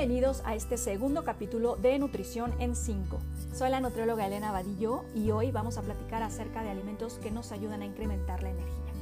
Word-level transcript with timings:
Bienvenidos 0.00 0.40
a 0.46 0.54
este 0.54 0.78
segundo 0.78 1.24
capítulo 1.24 1.76
de 1.76 1.98
Nutrición 1.98 2.54
en 2.58 2.74
5. 2.74 3.18
Soy 3.52 3.68
la 3.68 3.80
nutrióloga 3.80 4.26
Elena 4.26 4.50
Vadillo 4.50 5.04
y 5.14 5.30
hoy 5.30 5.50
vamos 5.50 5.76
a 5.76 5.82
platicar 5.82 6.22
acerca 6.22 6.62
de 6.62 6.70
alimentos 6.70 7.18
que 7.22 7.30
nos 7.30 7.52
ayudan 7.52 7.82
a 7.82 7.84
incrementar 7.84 8.42
la 8.42 8.48
energía. 8.48 8.92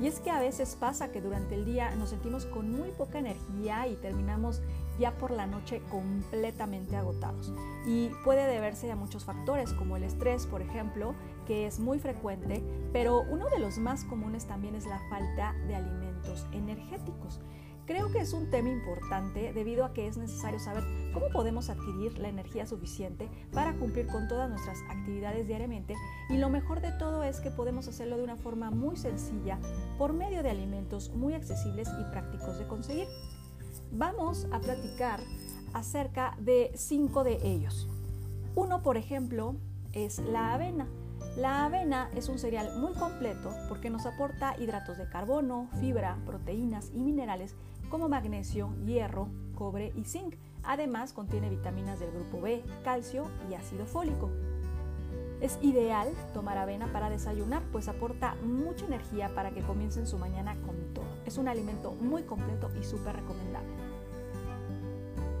Y 0.00 0.06
es 0.06 0.20
que 0.20 0.30
a 0.30 0.38
veces 0.38 0.76
pasa 0.78 1.10
que 1.10 1.20
durante 1.20 1.56
el 1.56 1.64
día 1.64 1.92
nos 1.96 2.10
sentimos 2.10 2.46
con 2.46 2.70
muy 2.70 2.90
poca 2.90 3.18
energía 3.18 3.88
y 3.88 3.96
terminamos 3.96 4.60
ya 4.96 5.18
por 5.18 5.32
la 5.32 5.48
noche 5.48 5.82
completamente 5.90 6.94
agotados. 6.94 7.52
Y 7.84 8.10
puede 8.22 8.46
deberse 8.46 8.88
a 8.92 8.96
muchos 8.96 9.24
factores 9.24 9.72
como 9.72 9.96
el 9.96 10.04
estrés, 10.04 10.46
por 10.46 10.62
ejemplo, 10.62 11.16
que 11.48 11.66
es 11.66 11.80
muy 11.80 11.98
frecuente, 11.98 12.62
pero 12.92 13.22
uno 13.22 13.50
de 13.50 13.58
los 13.58 13.78
más 13.78 14.04
comunes 14.04 14.46
también 14.46 14.76
es 14.76 14.86
la 14.86 15.00
falta 15.10 15.52
de 15.66 15.74
alimentos 15.74 16.46
energéticos. 16.52 17.40
Creo 17.86 18.10
que 18.10 18.20
es 18.20 18.32
un 18.32 18.48
tema 18.48 18.70
importante 18.70 19.52
debido 19.52 19.84
a 19.84 19.92
que 19.92 20.06
es 20.06 20.16
necesario 20.16 20.58
saber 20.58 20.84
cómo 21.12 21.26
podemos 21.28 21.68
adquirir 21.68 22.18
la 22.18 22.28
energía 22.28 22.66
suficiente 22.66 23.28
para 23.52 23.74
cumplir 23.74 24.06
con 24.06 24.26
todas 24.26 24.48
nuestras 24.48 24.78
actividades 24.88 25.46
diariamente 25.46 25.94
y 26.30 26.38
lo 26.38 26.48
mejor 26.48 26.80
de 26.80 26.92
todo 26.92 27.22
es 27.24 27.40
que 27.40 27.50
podemos 27.50 27.86
hacerlo 27.86 28.16
de 28.16 28.24
una 28.24 28.36
forma 28.36 28.70
muy 28.70 28.96
sencilla 28.96 29.58
por 29.98 30.14
medio 30.14 30.42
de 30.42 30.48
alimentos 30.48 31.10
muy 31.10 31.34
accesibles 31.34 31.90
y 32.00 32.10
prácticos 32.10 32.58
de 32.58 32.66
conseguir. 32.66 33.06
Vamos 33.92 34.46
a 34.50 34.60
platicar 34.60 35.20
acerca 35.74 36.38
de 36.40 36.72
cinco 36.74 37.22
de 37.22 37.38
ellos. 37.42 37.86
Uno, 38.54 38.82
por 38.82 38.96
ejemplo, 38.96 39.56
es 39.92 40.20
la 40.20 40.54
avena. 40.54 40.86
La 41.36 41.64
avena 41.64 42.08
es 42.14 42.28
un 42.28 42.38
cereal 42.38 42.78
muy 42.78 42.94
completo 42.94 43.52
porque 43.68 43.90
nos 43.90 44.06
aporta 44.06 44.54
hidratos 44.58 44.96
de 44.98 45.08
carbono, 45.08 45.68
fibra, 45.80 46.16
proteínas 46.24 46.90
y 46.94 47.02
minerales 47.02 47.56
como 47.94 48.08
magnesio, 48.08 48.74
hierro, 48.84 49.28
cobre 49.54 49.92
y 49.94 50.02
zinc. 50.02 50.34
Además 50.64 51.12
contiene 51.12 51.48
vitaminas 51.48 52.00
del 52.00 52.10
grupo 52.10 52.40
B, 52.40 52.64
calcio 52.82 53.30
y 53.48 53.54
ácido 53.54 53.86
fólico. 53.86 54.32
Es 55.40 55.60
ideal 55.62 56.08
tomar 56.32 56.58
avena 56.58 56.92
para 56.92 57.08
desayunar, 57.08 57.62
pues 57.70 57.86
aporta 57.86 58.34
mucha 58.42 58.84
energía 58.86 59.32
para 59.36 59.52
que 59.52 59.62
comiencen 59.62 60.08
su 60.08 60.18
mañana 60.18 60.56
con 60.66 60.92
todo. 60.92 61.04
Es 61.24 61.38
un 61.38 61.46
alimento 61.46 61.92
muy 61.92 62.24
completo 62.24 62.68
y 62.80 62.82
súper 62.82 63.14
recomendable. 63.14 63.70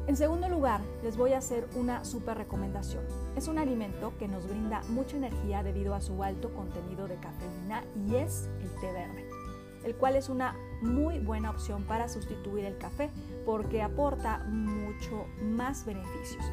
En 0.06 0.16
segundo 0.16 0.48
lugar, 0.48 0.80
les 1.02 1.16
voy 1.16 1.32
a 1.32 1.38
hacer 1.38 1.66
una 1.74 2.04
súper 2.04 2.38
recomendación. 2.38 3.02
Es 3.34 3.48
un 3.48 3.58
alimento 3.58 4.12
que 4.16 4.28
nos 4.28 4.46
brinda 4.46 4.80
mucha 4.90 5.16
energía 5.16 5.64
debido 5.64 5.92
a 5.92 6.00
su 6.00 6.22
alto 6.22 6.54
contenido 6.54 7.08
de 7.08 7.16
cafeína 7.16 7.82
y 7.96 8.14
es 8.14 8.48
el 8.60 8.70
té 8.80 8.92
verde 8.92 9.33
el 9.84 9.94
cual 9.94 10.16
es 10.16 10.28
una 10.28 10.56
muy 10.82 11.18
buena 11.18 11.50
opción 11.50 11.84
para 11.84 12.08
sustituir 12.08 12.64
el 12.64 12.78
café 12.78 13.10
porque 13.44 13.82
aporta 13.82 14.38
mucho 14.48 15.26
más 15.42 15.84
beneficios. 15.84 16.44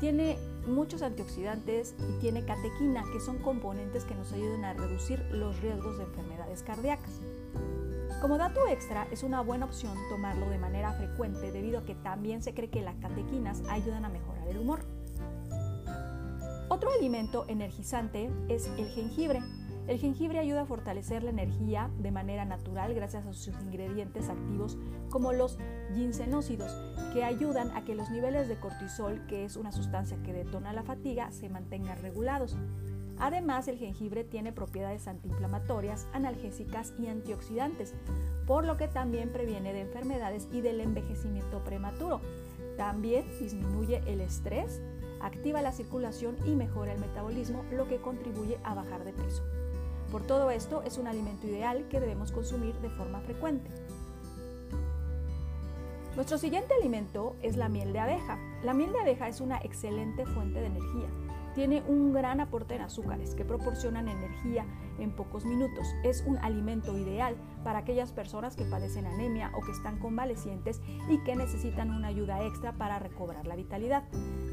Tiene 0.00 0.38
muchos 0.66 1.02
antioxidantes 1.02 1.94
y 1.98 2.20
tiene 2.20 2.44
catequina, 2.44 3.04
que 3.12 3.20
son 3.20 3.38
componentes 3.38 4.04
que 4.04 4.14
nos 4.14 4.32
ayudan 4.32 4.64
a 4.64 4.74
reducir 4.74 5.24
los 5.30 5.60
riesgos 5.60 5.96
de 5.98 6.04
enfermedades 6.04 6.62
cardíacas. 6.62 7.20
Como 8.20 8.38
dato 8.38 8.66
extra, 8.68 9.06
es 9.10 9.22
una 9.22 9.40
buena 9.40 9.66
opción 9.66 9.94
tomarlo 10.08 10.48
de 10.48 10.58
manera 10.58 10.92
frecuente 10.94 11.52
debido 11.52 11.78
a 11.78 11.84
que 11.84 11.94
también 11.94 12.42
se 12.42 12.54
cree 12.54 12.70
que 12.70 12.82
las 12.82 12.96
catequinas 12.96 13.62
ayudan 13.68 14.04
a 14.04 14.08
mejorar 14.08 14.48
el 14.48 14.58
humor. 14.58 14.80
Otro 16.68 16.90
alimento 16.90 17.44
energizante 17.48 18.30
es 18.48 18.66
el 18.78 18.88
jengibre, 18.88 19.40
el 19.88 19.98
jengibre 19.98 20.40
ayuda 20.40 20.62
a 20.62 20.66
fortalecer 20.66 21.22
la 21.22 21.30
energía 21.30 21.90
de 21.98 22.10
manera 22.10 22.44
natural 22.44 22.92
gracias 22.94 23.24
a 23.26 23.32
sus 23.32 23.54
ingredientes 23.62 24.28
activos 24.28 24.76
como 25.10 25.32
los 25.32 25.58
ginsenócidos, 25.94 26.76
que 27.12 27.22
ayudan 27.22 27.70
a 27.76 27.84
que 27.84 27.94
los 27.94 28.10
niveles 28.10 28.48
de 28.48 28.56
cortisol, 28.56 29.24
que 29.28 29.44
es 29.44 29.56
una 29.56 29.70
sustancia 29.70 30.18
que 30.24 30.32
detona 30.32 30.72
la 30.72 30.82
fatiga, 30.82 31.30
se 31.30 31.48
mantengan 31.48 31.98
regulados. 31.98 32.56
Además, 33.18 33.68
el 33.68 33.78
jengibre 33.78 34.24
tiene 34.24 34.52
propiedades 34.52 35.06
antiinflamatorias, 35.08 36.06
analgésicas 36.12 36.92
y 36.98 37.06
antioxidantes, 37.06 37.94
por 38.46 38.66
lo 38.66 38.76
que 38.76 38.88
también 38.88 39.32
previene 39.32 39.72
de 39.72 39.82
enfermedades 39.82 40.48
y 40.52 40.60
del 40.60 40.80
envejecimiento 40.80 41.62
prematuro. 41.64 42.20
También 42.76 43.24
disminuye 43.40 44.02
el 44.06 44.20
estrés, 44.20 44.82
activa 45.20 45.62
la 45.62 45.72
circulación 45.72 46.36
y 46.44 46.56
mejora 46.56 46.92
el 46.92 47.00
metabolismo, 47.00 47.64
lo 47.70 47.88
que 47.88 48.00
contribuye 48.00 48.58
a 48.64 48.74
bajar 48.74 49.04
de 49.04 49.14
peso. 49.14 49.42
Por 50.10 50.22
todo 50.22 50.50
esto 50.50 50.82
es 50.82 50.98
un 50.98 51.06
alimento 51.06 51.46
ideal 51.46 51.86
que 51.88 52.00
debemos 52.00 52.32
consumir 52.32 52.74
de 52.76 52.90
forma 52.90 53.20
frecuente. 53.20 53.70
Nuestro 56.14 56.38
siguiente 56.38 56.72
alimento 56.72 57.36
es 57.42 57.56
la 57.56 57.68
miel 57.68 57.92
de 57.92 57.98
abeja. 57.98 58.38
La 58.62 58.72
miel 58.72 58.92
de 58.92 59.00
abeja 59.00 59.28
es 59.28 59.40
una 59.40 59.58
excelente 59.58 60.24
fuente 60.24 60.60
de 60.60 60.66
energía. 60.66 61.25
Tiene 61.56 61.82
un 61.88 62.12
gran 62.12 62.42
aporte 62.42 62.74
en 62.74 62.82
azúcares 62.82 63.34
que 63.34 63.46
proporcionan 63.46 64.08
energía 64.08 64.66
en 64.98 65.10
pocos 65.10 65.46
minutos. 65.46 65.86
Es 66.04 66.22
un 66.26 66.36
alimento 66.36 66.98
ideal 66.98 67.34
para 67.64 67.78
aquellas 67.78 68.12
personas 68.12 68.56
que 68.56 68.66
padecen 68.66 69.06
anemia 69.06 69.50
o 69.56 69.64
que 69.64 69.72
están 69.72 69.98
convalecientes 69.98 70.82
y 71.08 71.16
que 71.24 71.34
necesitan 71.34 71.92
una 71.92 72.08
ayuda 72.08 72.44
extra 72.44 72.72
para 72.72 72.98
recobrar 72.98 73.46
la 73.46 73.56
vitalidad. 73.56 74.04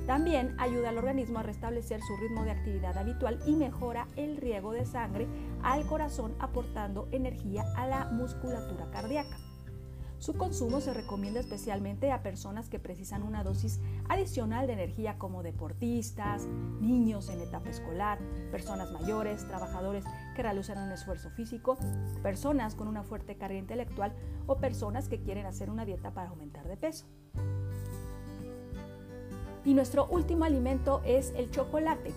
También 0.07 0.55
ayuda 0.61 0.89
al 0.89 0.97
organismo 0.97 1.39
a 1.39 1.43
restablecer 1.43 1.99
su 1.99 2.15
ritmo 2.15 2.45
de 2.45 2.51
actividad 2.51 2.97
habitual 2.97 3.37
y 3.45 3.57
mejora 3.57 4.07
el 4.15 4.37
riego 4.37 4.71
de 4.71 4.85
sangre 4.85 5.27
al 5.61 5.85
corazón 5.85 6.33
aportando 6.39 7.09
energía 7.11 7.65
a 7.75 7.85
la 7.85 8.05
musculatura 8.05 8.89
cardíaca. 8.91 9.42
Su 10.23 10.35
consumo 10.35 10.79
se 10.79 10.93
recomienda 10.93 11.41
especialmente 11.41 12.09
a 12.13 12.23
personas 12.23 12.69
que 12.69 12.79
precisan 12.79 13.23
una 13.23 13.43
dosis 13.43 13.81
adicional 14.07 14.67
de 14.67 14.71
energía 14.71 15.17
como 15.17 15.43
deportistas, 15.43 16.45
niños 16.79 17.27
en 17.27 17.41
etapa 17.41 17.69
escolar, 17.69 18.19
personas 18.49 18.89
mayores, 18.93 19.45
trabajadores 19.45 20.05
que 20.33 20.41
realizan 20.41 20.77
un 20.77 20.93
esfuerzo 20.93 21.29
físico, 21.31 21.77
personas 22.21 22.73
con 22.73 22.87
una 22.87 23.03
fuerte 23.03 23.35
carga 23.35 23.57
intelectual 23.57 24.13
o 24.47 24.59
personas 24.59 25.09
que 25.09 25.19
quieren 25.19 25.45
hacer 25.45 25.69
una 25.69 25.83
dieta 25.83 26.13
para 26.13 26.29
aumentar 26.29 26.69
de 26.69 26.77
peso. 26.77 27.05
Y 29.65 29.73
nuestro 29.73 30.07
último 30.07 30.45
alimento 30.45 31.01
es 31.03 31.33
el 31.35 31.51
chocolate. 31.51 32.13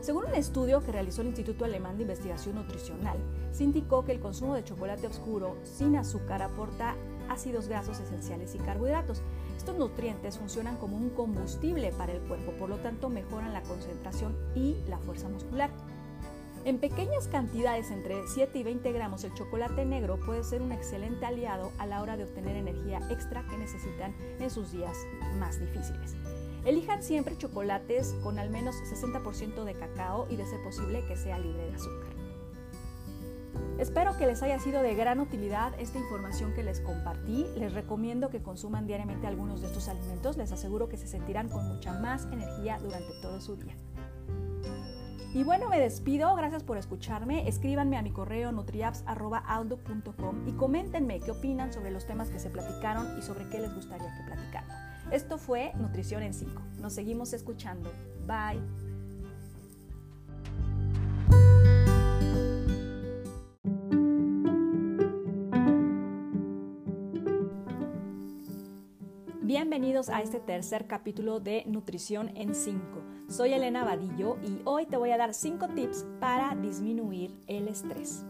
Según 0.00 0.26
un 0.26 0.34
estudio 0.36 0.84
que 0.84 0.92
realizó 0.92 1.22
el 1.22 1.26
Instituto 1.26 1.64
Alemán 1.64 1.96
de 1.96 2.02
Investigación 2.02 2.54
Nutricional, 2.54 3.18
se 3.50 3.64
indicó 3.64 4.04
que 4.04 4.12
el 4.12 4.20
consumo 4.20 4.54
de 4.54 4.62
chocolate 4.62 5.08
oscuro 5.08 5.56
sin 5.64 5.96
azúcar 5.96 6.40
aporta 6.40 6.94
ácidos 7.28 7.68
grasos 7.68 8.00
esenciales 8.00 8.54
y 8.54 8.58
carbohidratos. 8.58 9.22
Estos 9.56 9.76
nutrientes 9.76 10.38
funcionan 10.38 10.76
como 10.76 10.96
un 10.96 11.10
combustible 11.10 11.92
para 11.92 12.12
el 12.12 12.20
cuerpo, 12.20 12.52
por 12.52 12.68
lo 12.68 12.76
tanto 12.78 13.08
mejoran 13.08 13.52
la 13.52 13.62
concentración 13.62 14.36
y 14.54 14.76
la 14.88 14.98
fuerza 14.98 15.28
muscular. 15.28 15.70
En 16.64 16.78
pequeñas 16.78 17.28
cantidades, 17.28 17.90
entre 17.90 18.26
7 18.26 18.58
y 18.58 18.62
20 18.62 18.92
gramos, 18.92 19.24
el 19.24 19.32
chocolate 19.32 19.84
negro 19.84 20.18
puede 20.20 20.44
ser 20.44 20.60
un 20.60 20.72
excelente 20.72 21.24
aliado 21.24 21.72
a 21.78 21.86
la 21.86 22.02
hora 22.02 22.16
de 22.16 22.24
obtener 22.24 22.56
energía 22.56 23.00
extra 23.10 23.46
que 23.48 23.56
necesitan 23.56 24.14
en 24.38 24.50
sus 24.50 24.72
días 24.72 24.96
más 25.38 25.60
difíciles. 25.60 26.14
Elijan 26.64 27.02
siempre 27.02 27.38
chocolates 27.38 28.14
con 28.22 28.38
al 28.38 28.50
menos 28.50 28.76
60% 28.76 29.64
de 29.64 29.74
cacao 29.74 30.26
y 30.28 30.36
de 30.36 30.44
ser 30.44 30.62
posible 30.62 31.04
que 31.06 31.16
sea 31.16 31.38
libre 31.38 31.64
de 31.66 31.74
azúcar. 31.74 32.17
Espero 33.78 34.16
que 34.16 34.26
les 34.26 34.42
haya 34.42 34.58
sido 34.58 34.82
de 34.82 34.94
gran 34.96 35.20
utilidad 35.20 35.72
esta 35.78 35.98
información 35.98 36.52
que 36.52 36.64
les 36.64 36.80
compartí. 36.80 37.46
Les 37.56 37.72
recomiendo 37.72 38.28
que 38.28 38.42
consuman 38.42 38.86
diariamente 38.86 39.28
algunos 39.28 39.60
de 39.60 39.68
estos 39.68 39.88
alimentos. 39.88 40.36
Les 40.36 40.50
aseguro 40.50 40.88
que 40.88 40.96
se 40.96 41.06
sentirán 41.06 41.48
con 41.48 41.66
mucha 41.68 41.92
más 41.92 42.24
energía 42.32 42.78
durante 42.80 43.12
todo 43.22 43.40
su 43.40 43.56
día. 43.56 43.76
Y 45.32 45.44
bueno, 45.44 45.68
me 45.68 45.78
despido. 45.78 46.34
Gracias 46.34 46.64
por 46.64 46.76
escucharme. 46.76 47.46
Escríbanme 47.48 47.96
a 47.96 48.02
mi 48.02 48.10
correo 48.10 48.50
nutriapps.outlook.com 48.50 50.48
y 50.48 50.52
coméntenme 50.52 51.20
qué 51.20 51.30
opinan 51.30 51.72
sobre 51.72 51.92
los 51.92 52.04
temas 52.06 52.30
que 52.30 52.40
se 52.40 52.50
platicaron 52.50 53.16
y 53.16 53.22
sobre 53.22 53.48
qué 53.48 53.60
les 53.60 53.72
gustaría 53.72 54.12
que 54.16 54.24
platicáramos. 54.24 54.76
Esto 55.12 55.38
fue 55.38 55.72
Nutrición 55.76 56.22
en 56.24 56.34
5. 56.34 56.62
Nos 56.80 56.94
seguimos 56.94 57.32
escuchando. 57.32 57.92
Bye. 58.26 58.97
Bienvenidos 69.48 70.10
a 70.10 70.20
este 70.20 70.40
tercer 70.40 70.86
capítulo 70.86 71.40
de 71.40 71.64
Nutrición 71.64 72.36
en 72.36 72.54
5. 72.54 72.82
Soy 73.30 73.54
Elena 73.54 73.82
Vadillo 73.82 74.36
y 74.42 74.60
hoy 74.66 74.84
te 74.84 74.98
voy 74.98 75.10
a 75.10 75.16
dar 75.16 75.32
5 75.32 75.68
tips 75.68 76.04
para 76.20 76.54
disminuir 76.54 77.34
el 77.46 77.66
estrés. 77.66 78.26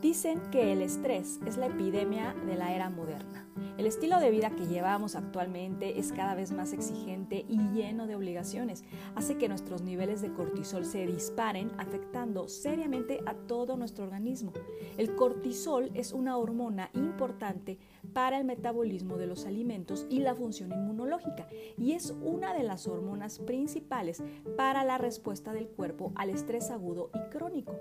Dicen 0.00 0.40
que 0.50 0.72
el 0.72 0.80
estrés 0.80 1.38
es 1.44 1.58
la 1.58 1.66
epidemia 1.66 2.32
de 2.46 2.56
la 2.56 2.74
era 2.74 2.88
moderna. 2.88 3.46
El 3.76 3.86
estilo 3.86 4.20
de 4.20 4.30
vida 4.30 4.50
que 4.50 4.68
llevamos 4.68 5.16
actualmente 5.16 5.98
es 5.98 6.12
cada 6.12 6.36
vez 6.36 6.52
más 6.52 6.72
exigente 6.72 7.44
y 7.48 7.58
lleno 7.74 8.06
de 8.06 8.14
obligaciones. 8.14 8.84
Hace 9.16 9.36
que 9.36 9.48
nuestros 9.48 9.82
niveles 9.82 10.22
de 10.22 10.32
cortisol 10.32 10.84
se 10.84 11.04
disparen, 11.06 11.72
afectando 11.76 12.46
seriamente 12.48 13.18
a 13.26 13.34
todo 13.34 13.76
nuestro 13.76 14.04
organismo. 14.04 14.52
El 14.96 15.16
cortisol 15.16 15.90
es 15.94 16.12
una 16.12 16.36
hormona 16.36 16.90
importante 16.94 17.78
para 18.12 18.38
el 18.38 18.44
metabolismo 18.44 19.16
de 19.16 19.26
los 19.26 19.44
alimentos 19.44 20.06
y 20.08 20.20
la 20.20 20.36
función 20.36 20.70
inmunológica 20.70 21.48
y 21.76 21.92
es 21.92 22.14
una 22.22 22.54
de 22.54 22.62
las 22.62 22.86
hormonas 22.86 23.40
principales 23.40 24.22
para 24.56 24.84
la 24.84 24.98
respuesta 24.98 25.52
del 25.52 25.66
cuerpo 25.66 26.12
al 26.14 26.30
estrés 26.30 26.70
agudo 26.70 27.10
y 27.12 27.30
crónico. 27.30 27.74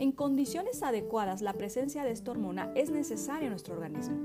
En 0.00 0.10
condiciones 0.10 0.82
adecuadas, 0.82 1.40
la 1.40 1.52
presencia 1.52 2.02
de 2.02 2.10
esta 2.10 2.32
hormona 2.32 2.72
es 2.74 2.90
necesaria 2.90 3.46
en 3.46 3.50
nuestro 3.50 3.74
organismo, 3.74 4.16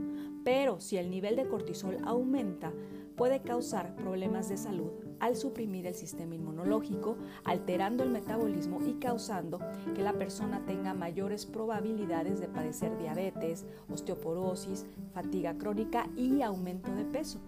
pero 0.43 0.79
si 0.79 0.97
el 0.97 1.09
nivel 1.09 1.35
de 1.35 1.47
cortisol 1.47 1.97
aumenta, 2.05 2.71
puede 3.15 3.41
causar 3.41 3.95
problemas 3.95 4.49
de 4.49 4.57
salud 4.57 4.91
al 5.19 5.35
suprimir 5.35 5.85
el 5.85 5.93
sistema 5.93 6.33
inmunológico, 6.33 7.17
alterando 7.43 8.03
el 8.03 8.09
metabolismo 8.09 8.79
y 8.85 8.93
causando 8.93 9.59
que 9.95 10.01
la 10.01 10.13
persona 10.13 10.65
tenga 10.65 10.95
mayores 10.95 11.45
probabilidades 11.45 12.39
de 12.39 12.47
padecer 12.47 12.97
diabetes, 12.97 13.65
osteoporosis, 13.89 14.87
fatiga 15.13 15.55
crónica 15.57 16.07
y 16.15 16.41
aumento 16.41 16.91
de 16.95 17.05
peso. 17.05 17.39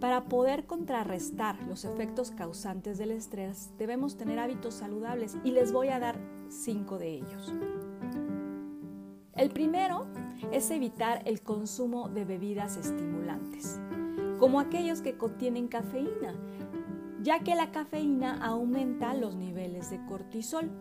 Para 0.00 0.24
poder 0.24 0.64
contrarrestar 0.64 1.60
los 1.64 1.84
efectos 1.84 2.30
causantes 2.30 2.98
del 2.98 3.10
estrés, 3.10 3.72
debemos 3.78 4.16
tener 4.16 4.38
hábitos 4.38 4.74
saludables 4.74 5.36
y 5.44 5.50
les 5.50 5.72
voy 5.72 5.88
a 5.88 5.98
dar 5.98 6.18
cinco 6.48 6.98
de 6.98 7.16
ellos. 7.16 7.52
El 9.38 9.50
primero 9.50 10.06
es 10.50 10.68
evitar 10.72 11.22
el 11.24 11.42
consumo 11.42 12.08
de 12.08 12.24
bebidas 12.24 12.76
estimulantes, 12.76 13.78
como 14.40 14.58
aquellos 14.58 15.00
que 15.00 15.16
contienen 15.16 15.68
cafeína, 15.68 16.34
ya 17.22 17.38
que 17.44 17.54
la 17.54 17.70
cafeína 17.70 18.44
aumenta 18.44 19.14
los 19.14 19.36
niveles 19.36 19.90
de 19.90 20.04
cortisol. 20.06 20.72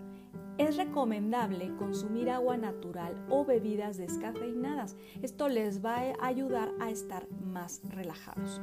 Es 0.57 0.75
recomendable 0.75 1.75
consumir 1.75 2.31
agua 2.31 2.57
natural 2.57 3.23
o 3.29 3.45
bebidas 3.45 3.97
descafeinadas. 3.97 4.95
Esto 5.21 5.49
les 5.49 5.85
va 5.85 5.97
a 5.97 6.25
ayudar 6.25 6.73
a 6.79 6.89
estar 6.89 7.27
más 7.29 7.81
relajados. 7.87 8.59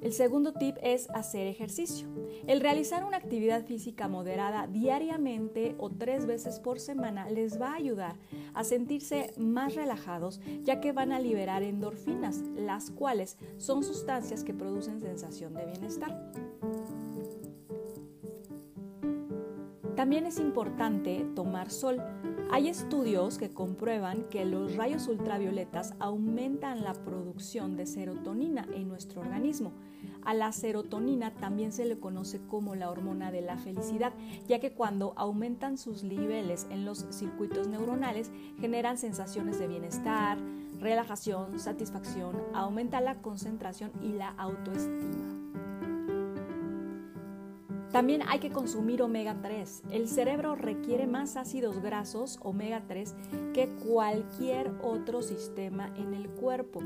El 0.00 0.12
segundo 0.14 0.54
tip 0.54 0.76
es 0.82 1.10
hacer 1.10 1.46
ejercicio. 1.46 2.08
El 2.46 2.60
realizar 2.60 3.04
una 3.04 3.18
actividad 3.18 3.66
física 3.66 4.08
moderada 4.08 4.66
diariamente 4.66 5.74
o 5.78 5.90
tres 5.90 6.24
veces 6.24 6.58
por 6.58 6.80
semana 6.80 7.28
les 7.28 7.60
va 7.60 7.72
a 7.72 7.76
ayudar 7.76 8.16
a 8.54 8.64
sentirse 8.64 9.34
más 9.36 9.74
relajados 9.74 10.40
ya 10.62 10.80
que 10.80 10.92
van 10.92 11.12
a 11.12 11.20
liberar 11.20 11.62
endorfinas, 11.62 12.38
las 12.56 12.90
cuales 12.90 13.36
son 13.58 13.82
sustancias 13.82 14.42
que 14.42 14.54
producen 14.54 15.00
sensación 15.00 15.52
de 15.54 15.66
bienestar. 15.66 16.32
También 19.96 20.24
es 20.24 20.38
importante 20.38 21.26
tomar 21.34 21.70
sol. 21.70 22.00
Hay 22.52 22.68
estudios 22.68 23.38
que 23.38 23.50
comprueban 23.50 24.24
que 24.24 24.44
los 24.44 24.76
rayos 24.76 25.06
ultravioletas 25.08 25.94
aumentan 25.98 26.82
la 26.82 26.94
producción 26.94 27.76
de 27.76 27.86
serotonina 27.86 28.66
en 28.74 28.88
nuestro 28.88 29.20
organismo 29.20 29.72
a 30.24 30.34
la 30.34 30.52
serotonina 30.52 31.32
también 31.34 31.72
se 31.72 31.84
le 31.86 31.98
conoce 31.98 32.40
como 32.46 32.74
la 32.74 32.90
hormona 32.90 33.32
de 33.32 33.40
la 33.40 33.56
felicidad, 33.56 34.12
ya 34.46 34.60
que 34.60 34.72
cuando 34.72 35.14
aumentan 35.16 35.78
sus 35.78 36.04
niveles 36.04 36.66
en 36.70 36.84
los 36.84 37.06
circuitos 37.10 37.68
neuronales 37.68 38.30
generan 38.60 38.98
sensaciones 38.98 39.58
de 39.58 39.68
bienestar, 39.68 40.38
relajación, 40.78 41.58
satisfacción, 41.58 42.36
aumenta 42.54 43.00
la 43.00 43.22
concentración 43.22 43.92
y 44.02 44.12
la 44.12 44.30
autoestima. 44.30 45.59
También 47.92 48.22
hay 48.28 48.38
que 48.38 48.50
consumir 48.50 49.02
omega 49.02 49.36
3. 49.42 49.82
El 49.90 50.08
cerebro 50.08 50.54
requiere 50.54 51.08
más 51.08 51.36
ácidos 51.36 51.82
grasos 51.82 52.38
omega 52.40 52.84
3 52.86 53.16
que 53.52 53.68
cualquier 53.68 54.70
otro 54.80 55.22
sistema 55.22 55.92
en 55.96 56.14
el 56.14 56.28
cuerpo. 56.28 56.80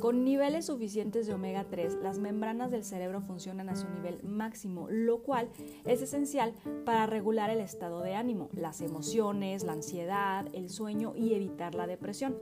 Con 0.00 0.24
niveles 0.24 0.66
suficientes 0.66 1.26
de 1.26 1.32
omega 1.32 1.64
3, 1.70 1.98
las 2.02 2.18
membranas 2.18 2.70
del 2.70 2.84
cerebro 2.84 3.22
funcionan 3.22 3.70
a 3.70 3.76
su 3.76 3.88
nivel 3.88 4.22
máximo, 4.24 4.88
lo 4.90 5.22
cual 5.22 5.48
es 5.86 6.02
esencial 6.02 6.52
para 6.84 7.06
regular 7.06 7.48
el 7.48 7.60
estado 7.60 8.02
de 8.02 8.14
ánimo, 8.14 8.50
las 8.52 8.82
emociones, 8.82 9.64
la 9.64 9.72
ansiedad, 9.72 10.46
el 10.52 10.68
sueño 10.68 11.14
y 11.16 11.32
evitar 11.32 11.74
la 11.74 11.86
depresión. 11.86 12.36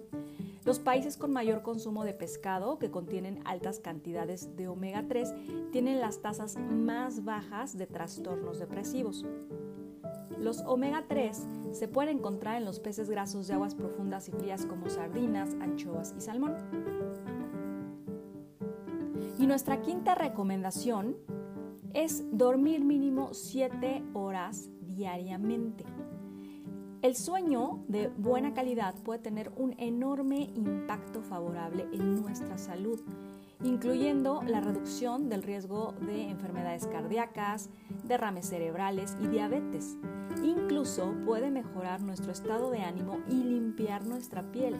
Los 0.65 0.79
países 0.79 1.17
con 1.17 1.33
mayor 1.33 1.63
consumo 1.63 2.05
de 2.05 2.13
pescado, 2.13 2.79
que 2.79 2.91
contienen 2.91 3.41
altas 3.47 3.81
cantidades 3.81 4.55
de 4.57 4.69
omega 4.69 5.07
3, 5.09 5.33
tienen 5.73 6.01
las 6.01 6.21
tasas 6.21 6.57
más 6.59 7.25
bajas 7.25 7.79
de 7.79 7.87
trastornos 7.87 8.59
depresivos. 8.59 9.25
Los 10.39 10.61
omega 10.61 11.05
3 11.09 11.47
se 11.73 11.89
pueden 11.89 12.19
encontrar 12.19 12.57
en 12.57 12.67
los 12.67 12.79
peces 12.79 13.09
grasos 13.09 13.47
de 13.47 13.55
aguas 13.55 13.75
profundas 13.75 14.29
y 14.29 14.33
frías 14.33 14.67
como 14.67 14.91
sardinas, 14.91 15.55
anchoas 15.61 16.15
y 16.17 16.21
salmón. 16.21 16.55
Y 19.39 19.47
nuestra 19.47 19.81
quinta 19.81 20.15
recomendación 20.15 21.17
es 21.95 22.25
dormir 22.33 22.85
mínimo 22.85 23.33
7 23.33 24.03
horas 24.13 24.69
diariamente. 24.81 25.85
El 27.03 27.17
sueño 27.17 27.83
de 27.89 28.09
buena 28.09 28.53
calidad 28.53 28.95
puede 28.95 29.21
tener 29.21 29.51
un 29.57 29.75
enorme 29.79 30.51
impacto 30.55 31.23
favorable 31.23 31.87
en 31.93 32.21
nuestra 32.21 32.59
salud, 32.59 33.01
incluyendo 33.65 34.43
la 34.43 34.61
reducción 34.61 35.31
del 35.31 35.43
riesgo 35.43 35.95
de 36.03 36.29
enfermedades 36.29 36.87
cardíacas, 36.87 37.71
derrames 38.05 38.51
cerebrales 38.51 39.17
y 39.19 39.29
diabetes. 39.29 39.97
Incluso 40.45 41.15
puede 41.25 41.51
mejorar 41.51 42.03
nuestro 42.03 42.33
estado 42.33 42.71
de 42.71 42.83
ánimo 42.83 43.21
y 43.31 43.45
limpiar 43.45 44.05
nuestra 44.05 44.43
piel. 44.53 44.77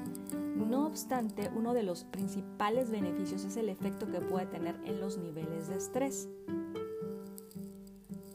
No 0.57 0.87
obstante, 0.87 1.51
uno 1.57 1.73
de 1.73 1.85
los 1.85 2.05
principales 2.05 2.91
beneficios 2.91 3.47
es 3.47 3.57
el 3.57 3.71
efecto 3.71 4.07
que 4.07 4.21
puede 4.21 4.45
tener 4.45 4.79
en 4.85 5.01
los 5.01 5.17
niveles 5.17 5.69
de 5.69 5.77
estrés. 5.77 6.29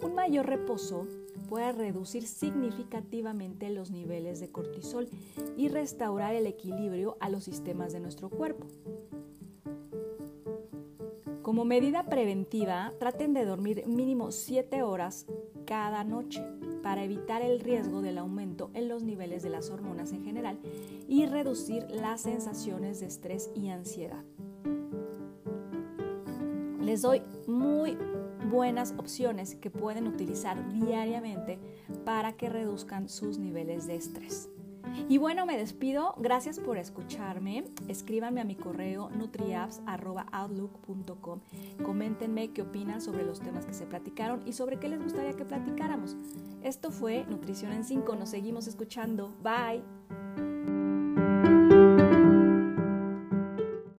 Un 0.02 0.16
mayor 0.16 0.48
reposo 0.48 1.08
puede 1.48 1.72
reducir 1.72 2.28
significativamente 2.28 3.70
los 3.70 3.92
niveles 3.92 4.40
de 4.40 4.50
cortisol 4.50 5.08
y 5.56 5.70
restaurar 5.70 6.36
el 6.36 6.48
equilibrio 6.48 7.18
a 7.20 7.30
los 7.30 7.44
sistemas 7.44 7.94
de 7.94 8.00
nuestro 8.00 8.30
cuerpo. 8.30 8.68
Como 11.42 11.64
medida 11.64 12.06
preventiva, 12.06 12.92
traten 13.00 13.34
de 13.34 13.46
dormir 13.46 13.86
mínimo 13.86 14.32
7 14.32 14.82
horas 14.82 15.28
cada 15.66 16.04
noche 16.04 16.44
para 16.82 17.04
evitar 17.04 17.42
el 17.42 17.60
riesgo 17.60 18.02
del 18.02 18.18
aumento 18.18 18.70
en 18.74 18.90
los 18.90 19.04
niveles 19.04 19.44
de 19.44 19.50
las 19.50 19.70
hormonas 19.70 20.12
en 20.12 20.24
general 20.24 20.60
y 21.08 21.26
reducir 21.26 21.86
las 21.90 22.22
sensaciones 22.22 23.00
de 23.00 23.08
estrés 23.08 23.52
y 23.56 23.70
ansiedad. 23.70 24.24
Les 26.82 27.02
doy 27.02 27.22
muy 27.48 27.98
buenas 28.50 28.94
opciones 28.98 29.56
que 29.56 29.70
pueden 29.70 30.08
utilizar 30.08 30.72
diariamente 30.72 31.60
para 32.06 32.34
que 32.34 32.50
reduzcan 32.50 33.10
sus 33.10 33.38
niveles 33.38 33.88
de 33.88 33.96
estrés. 33.96 34.50
Y 35.10 35.18
bueno, 35.18 35.46
me 35.46 35.58
despido. 35.58 36.16
Gracias 36.18 36.58
por 36.60 36.78
escucharme. 36.78 37.66
Escríbanme 37.88 38.42
a 38.42 38.46
mi 38.46 38.56
correo 38.56 39.10
nutriapps.outlook.com. 39.10 41.42
Coméntenme 41.84 42.54
qué 42.54 42.62
opinan 42.62 43.02
sobre 43.02 43.26
los 43.26 43.42
temas 43.42 43.66
que 43.66 43.74
se 43.74 43.86
platicaron 43.86 44.42
y 44.46 44.54
sobre 44.54 44.80
qué 44.80 44.88
les 44.88 45.04
gustaría 45.04 45.34
que 45.34 45.44
platicáramos. 45.46 46.16
Esto 46.64 46.92
fue 46.92 47.26
Nutrición 47.26 47.74
en 47.74 47.84
5. 47.84 48.16
Nos 48.16 48.30
seguimos 48.30 48.68
escuchando. 48.68 49.34
Bye. 49.44 49.84